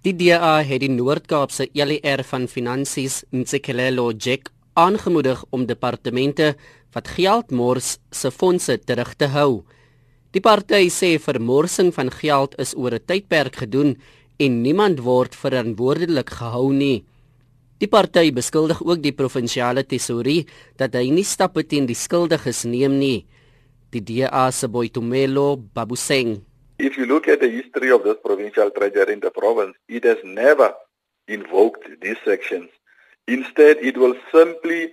Die 0.00 0.14
DA 0.16 0.62
het 0.64 0.80
die 0.80 0.88
Noord-Kaapse 0.88 1.66
ELR 1.76 2.22
van 2.24 2.46
Finansies, 2.48 3.18
Ntsikelelo 3.36 4.06
Jack, 4.16 4.48
aangemoedig 4.72 5.42
om 5.52 5.66
departemente 5.68 6.54
wat 6.96 7.10
geld 7.18 7.52
mors 7.52 7.98
se 8.08 8.30
fondse 8.32 8.78
terug 8.88 9.12
te 9.20 9.28
hou. 9.34 9.60
Die 10.32 10.40
party 10.40 10.88
sê 10.88 11.18
vermorsing 11.20 11.92
van 11.92 12.08
geld 12.16 12.56
is 12.56 12.72
oor 12.72 12.96
'n 12.96 13.04
tydperk 13.04 13.60
gedoen 13.60 13.98
en 14.38 14.62
niemand 14.62 15.04
word 15.04 15.36
verantwoordelik 15.36 16.30
gehou 16.30 16.72
nie. 16.72 17.04
Die 17.78 17.88
party 17.88 18.32
beskuldig 18.32 18.80
ook 18.82 19.02
die 19.02 19.12
provinsiale 19.12 19.84
tesourie 19.84 20.46
dat 20.78 20.94
hy 20.94 21.10
nie 21.10 21.24
stappe 21.24 21.62
teen 21.62 21.86
die 21.86 21.94
skuldiges 21.94 22.64
neem 22.64 22.98
nie. 22.98 23.26
Die 23.90 24.00
DA 24.00 24.50
se 24.50 24.68
Boitumelo 24.68 25.56
Babuseng 25.56 26.40
If 26.82 26.96
you 26.96 27.04
look 27.04 27.28
at 27.28 27.40
the 27.40 27.50
history 27.50 27.90
of 27.90 28.04
this 28.04 28.16
provincial 28.24 28.70
treasury 28.70 29.12
in 29.12 29.20
the 29.20 29.30
province, 29.30 29.76
it 29.86 30.02
has 30.04 30.16
never 30.24 30.72
invoked 31.28 31.86
these 32.00 32.16
sections. 32.24 32.70
Instead, 33.28 33.76
it 33.82 33.98
will 33.98 34.14
simply 34.32 34.90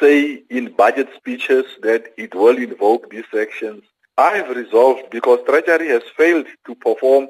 say 0.00 0.42
in 0.48 0.72
budget 0.72 1.10
speeches 1.14 1.66
that 1.82 2.06
it 2.16 2.34
will 2.34 2.56
invoke 2.56 3.10
these 3.10 3.26
sections. 3.30 3.82
I 4.16 4.36
have 4.36 4.56
resolved 4.56 5.10
because 5.10 5.40
Treasury 5.44 5.88
has 5.88 6.02
failed 6.16 6.46
to 6.66 6.74
perform 6.76 7.28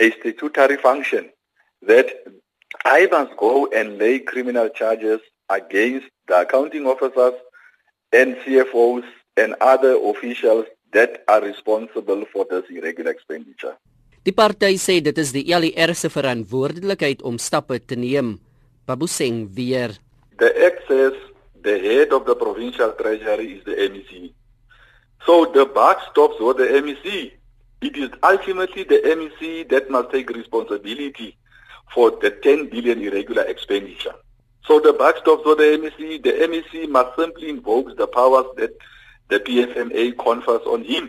a 0.00 0.10
statutory 0.10 0.76
function 0.76 1.30
that 1.80 2.10
I 2.84 3.06
must 3.10 3.38
go 3.38 3.68
and 3.74 3.96
lay 3.96 4.18
criminal 4.18 4.68
charges 4.68 5.20
against 5.48 6.08
the 6.28 6.42
accounting 6.42 6.86
officers 6.86 7.40
and 8.12 8.36
CFOs 8.36 9.04
and 9.38 9.54
other 9.62 9.96
officials 9.96 10.66
that 10.94 11.22
are 11.28 11.42
responsible 11.42 12.24
for 12.32 12.46
this 12.50 12.64
irregular 12.70 13.10
expenditure. 13.10 13.76
Die 14.24 14.32
party 14.32 14.78
sê 14.80 15.00
dit 15.04 15.18
is 15.20 15.34
die 15.36 15.44
ELR 15.52 15.92
se 15.92 16.08
verantwoordelikheid 16.08 17.22
om 17.28 17.36
stappe 17.36 17.76
te 17.84 17.98
neem. 18.00 18.38
Babuseng 18.88 19.50
weer. 19.56 19.98
The 20.40 20.48
act 20.66 20.86
says 20.88 21.18
the 21.62 21.76
head 21.78 22.12
of 22.12 22.24
the 22.24 22.34
provincial 22.34 22.94
treasury 22.96 23.58
is 23.58 23.64
the 23.64 23.76
MEC. 23.90 24.32
So 25.26 25.44
the 25.52 25.66
buck 25.66 26.00
stops 26.10 26.40
with 26.40 26.56
the 26.56 26.68
MEC. 26.80 27.32
It 27.82 27.96
is 27.96 28.10
ultimately 28.22 28.84
the 28.84 29.00
MEC 29.04 29.68
that 29.68 29.90
must 29.90 30.10
take 30.10 30.30
responsibility 30.30 31.36
for 31.92 32.10
the 32.22 32.30
10 32.30 32.70
billion 32.70 33.00
irregular 33.00 33.42
expenditure. 33.42 34.14
So 34.66 34.80
the 34.80 34.94
buck 34.94 35.18
stops 35.18 35.44
with 35.44 35.58
the 35.58 35.68
MEC. 35.76 36.22
The 36.22 36.32
MEC 36.48 36.88
must 36.88 37.16
simply 37.18 37.50
invoke 37.50 37.96
the 37.96 38.06
powers 38.06 38.46
that 38.56 38.72
the 39.28 39.40
PFMA 39.40 40.14
confers 40.16 40.64
on 40.66 40.84
him. 40.84 41.08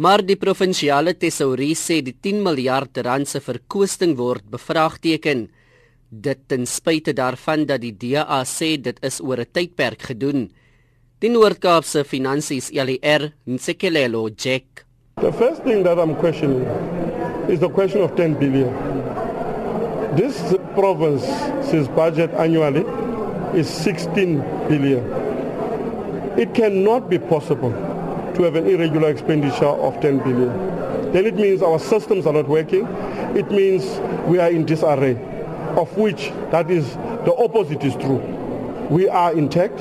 Maar 0.00 0.22
die 0.24 0.36
provinsiale 0.40 1.12
tesourie 1.18 1.74
sê 1.76 2.00
die 2.00 2.14
10 2.14 2.40
miljard 2.42 2.96
rand 3.04 3.28
se 3.28 3.40
verkoosting 3.44 4.16
word 4.16 4.46
bevraagteken. 4.50 5.48
Dit 6.08 6.48
ten 6.48 6.64
spyte 6.66 7.12
daarvan 7.12 7.66
dat 7.68 7.82
die 7.82 7.92
DA 7.92 8.40
sê 8.48 8.76
dit 8.80 8.96
is 9.04 9.20
oor 9.20 9.40
'n 9.40 9.52
tydperk 9.52 10.02
gedoen. 10.02 10.50
Die 11.20 11.28
Noord-Kaapse 11.28 12.04
Finansies 12.04 12.70
LER, 12.72 13.32
Nsekelelo 13.46 14.30
Jack. 14.36 14.86
The 15.20 15.32
first 15.32 15.62
thing 15.64 15.84
that 15.84 15.98
I'm 15.98 16.16
questioning 16.16 16.64
is 17.48 17.60
the 17.60 17.68
question 17.68 18.00
of 18.00 18.16
10 18.16 18.38
billion. 18.38 18.72
This 20.16 20.40
province's 20.74 21.88
budget 21.88 22.30
annually 22.34 22.84
is 23.54 23.68
16 23.68 24.42
billion. 24.68 25.29
It 26.36 26.54
cannot 26.54 27.10
be 27.10 27.18
possible 27.18 27.72
to 28.34 28.42
have 28.44 28.54
an 28.54 28.66
irregular 28.66 29.10
expenditure 29.10 29.64
of 29.64 30.00
10 30.00 30.18
billion. 30.18 31.12
Then 31.12 31.26
it 31.26 31.34
means 31.34 31.60
our 31.60 31.78
systems 31.78 32.24
are 32.26 32.32
not 32.32 32.48
working. 32.48 32.86
It 33.36 33.50
means 33.50 33.84
we 34.28 34.38
are 34.38 34.50
in 34.50 34.64
disarray, 34.64 35.16
of 35.76 35.96
which 35.96 36.30
that 36.50 36.70
is 36.70 36.94
the 36.94 37.34
opposite 37.36 37.82
is 37.82 37.96
true. 37.96 38.18
We 38.90 39.08
are 39.08 39.32
intact, 39.32 39.80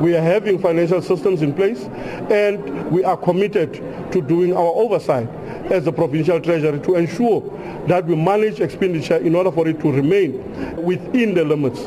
we 0.00 0.16
are 0.16 0.22
having 0.22 0.58
financial 0.58 1.02
systems 1.02 1.42
in 1.42 1.54
place, 1.54 1.84
and 2.30 2.90
we 2.90 3.04
are 3.04 3.16
committed 3.16 3.74
to 4.12 4.22
doing 4.22 4.54
our 4.54 4.72
oversight 4.72 5.28
as 5.70 5.84
the 5.84 5.92
provincial 5.92 6.40
treasury 6.40 6.80
to 6.80 6.94
ensure 6.94 7.42
that 7.88 8.06
we 8.06 8.16
manage 8.16 8.60
expenditure 8.60 9.16
in 9.16 9.34
order 9.34 9.52
for 9.52 9.68
it 9.68 9.80
to 9.80 9.92
remain 9.92 10.82
within 10.82 11.34
the 11.34 11.44
limits. 11.44 11.80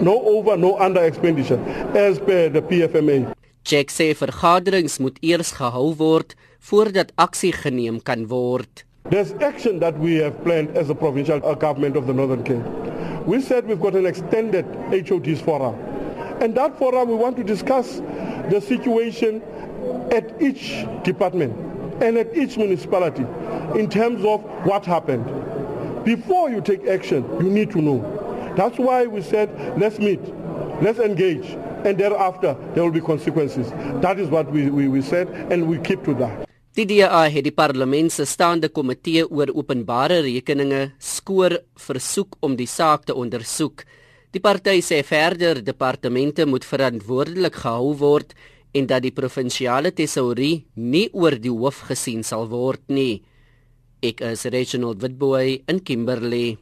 No 0.00 0.22
over, 0.22 0.56
no 0.56 0.78
under 0.78 1.02
expenditure 1.04 1.58
as 1.94 2.18
per 2.18 2.48
the 2.48 2.62
PFMA. 2.62 3.34
Jack 3.70 3.92
sê 3.94 4.10
vergaderings 4.18 4.96
moet 4.98 5.18
eers 5.22 5.52
gehou 5.54 5.92
word 5.94 6.32
voordat 6.68 7.12
aksie 7.14 7.52
geneem 7.54 8.00
kan 8.02 8.24
word. 8.26 8.82
There's 9.10 9.30
action 9.38 9.78
that 9.78 9.96
we 9.96 10.16
have 10.16 10.42
planned 10.42 10.76
as 10.76 10.90
a 10.90 10.94
provincial 10.94 11.38
government 11.38 11.94
of 11.94 12.08
the 12.08 12.12
Northern 12.12 12.42
Cape. 12.42 12.66
We 13.26 13.40
said 13.40 13.68
we've 13.68 13.80
got 13.80 13.94
an 13.94 14.06
extended 14.06 14.66
HODs 14.90 15.40
forum. 15.40 15.78
And 16.40 16.56
that 16.56 16.76
forum 16.80 17.10
we 17.10 17.14
want 17.14 17.36
to 17.36 17.44
discuss 17.44 18.02
the 18.50 18.60
situation 18.60 19.40
at 20.10 20.26
each 20.42 20.84
department 21.04 21.54
and 22.02 22.18
at 22.18 22.36
each 22.36 22.56
municipality 22.56 23.24
in 23.78 23.88
terms 23.88 24.24
of 24.24 24.42
what 24.66 24.84
happened. 24.84 25.26
Before 26.04 26.50
you 26.50 26.60
take 26.60 26.88
action, 26.88 27.22
you 27.38 27.48
need 27.48 27.70
to 27.70 27.80
know. 27.80 28.02
That's 28.56 28.78
why 28.78 29.06
we 29.06 29.22
said 29.22 29.48
let's 29.78 30.00
meet, 30.00 30.20
let's 30.82 30.98
engage, 30.98 31.56
and 31.84 31.98
thereafter 31.98 32.54
there 32.74 32.84
will 32.84 32.92
be 32.92 33.00
consequences. 33.00 33.70
That 34.00 34.18
is 34.18 34.28
what 34.28 34.50
we, 34.50 34.70
we, 34.70 34.88
we 34.88 35.02
said 35.02 35.28
and 35.50 35.68
we 35.68 35.78
keep 35.78 36.04
to 36.04 36.14
that. 36.14 36.46
Die 36.78 36.86
DA 36.86 37.24
het 37.26 37.42
die 37.44 37.52
parlement 37.52 38.12
se 38.14 38.24
staande 38.24 38.68
komitee 38.70 39.24
oor 39.26 39.50
openbare 39.58 40.20
rekeninge 40.22 40.92
skoor 41.02 41.56
versoek 41.74 42.36
om 42.46 42.54
die 42.56 42.68
saak 42.70 43.08
te 43.08 43.16
ondersoek. 43.18 43.82
Die 44.30 44.38
party 44.40 44.76
sê 44.78 45.00
verder 45.02 45.58
departemente 45.66 46.46
moet 46.46 46.64
verantwoordelik 46.64 47.58
gehou 47.64 47.90
word 47.98 48.36
en 48.70 48.86
dat 48.86 49.02
die 49.02 49.10
provinsiale 49.10 49.90
tesourie 49.90 50.62
nie 50.78 51.08
oor 51.10 51.34
die 51.34 51.50
hoof 51.50 51.82
gesien 51.88 52.22
sal 52.22 52.46
word 52.52 52.84
nie. 52.86 53.24
Ek 54.00 54.22
is 54.30 54.46
Reginald 54.46 55.02
Witboy 55.02 55.58
in 55.66 55.82
Kimberley. 55.82 56.54